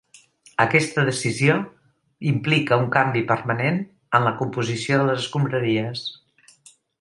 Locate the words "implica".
2.31-2.79